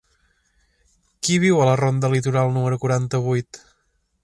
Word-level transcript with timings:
Qui 1.27 1.37
viu 1.43 1.59
a 1.59 1.67
la 1.69 1.75
ronda 1.83 2.05
del 2.07 2.17
Litoral 2.19 2.51
número 2.57 2.83
quaranta-vuit? 2.87 3.65